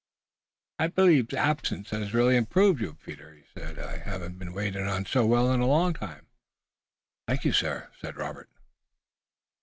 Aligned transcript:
"I 0.79 0.87
believe 0.87 1.31
absence 1.31 1.91
has 1.91 2.11
really 2.11 2.35
improved 2.35 2.81
you, 2.81 2.95
Peter," 3.05 3.35
he 3.35 3.43
said. 3.53 3.77
"I 3.77 3.97
haven't 3.99 4.39
been 4.39 4.51
waited 4.51 4.87
on 4.87 5.05
so 5.05 5.27
well 5.27 5.53
in 5.53 5.59
a 5.59 5.67
long 5.67 5.93
time." 5.93 6.25
"Thank 7.27 7.45
you, 7.45 7.51
sir," 7.53 7.91
said 7.99 8.15
Robert. 8.17 8.49